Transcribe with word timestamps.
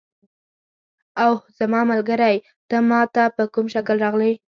اوه 1.23 1.39
زما 1.57 1.81
ملګری، 1.91 2.35
ته 2.69 2.77
ما 2.89 3.01
ته 3.13 3.23
په 3.35 3.43
کوم 3.53 3.65
شکل 3.75 3.95
راغلې؟ 4.03 4.31